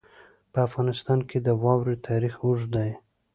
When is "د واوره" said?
1.41-1.95